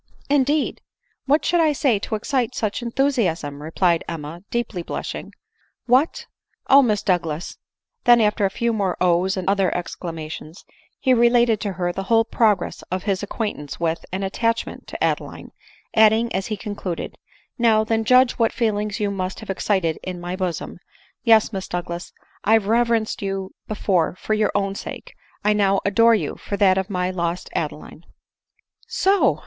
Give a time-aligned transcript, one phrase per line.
[0.31, 0.81] "Indeed!—
[1.27, 5.31] What could I say to excite such enthu siasm?" replied Emma, deeply blushing."
[5.93, 6.25] What!—
[6.71, 7.59] Oh, Miss Douglas!"
[8.05, 10.65] Then after a few more ohs, and other exclamations,
[10.99, 15.51] he related to her the whole progress of his acquaintance with, and attachment to Adeline,
[15.95, 17.15] adding as he concluded,
[17.59, 20.79] "Now then judge what feelings you must have excited in my bosom;
[21.23, 22.11] yes, Miss s Douglas,
[22.43, 25.13] I reverenced you before for your own sake,
[25.45, 28.07] I now adore you for that of my lost Adeline.""
[29.03, 29.39] So